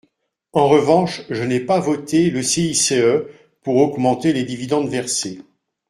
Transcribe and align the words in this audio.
En 0.53 0.67
revanche, 0.67 1.21
je 1.29 1.43
n’ai 1.43 1.59
pas 1.59 1.79
voté 1.79 2.31
le 2.31 2.41
CICE 2.41 2.95
pour 3.61 3.75
augmenter 3.75 4.33
les 4.33 4.43
dividendes 4.45 4.89
versés. 4.89 5.43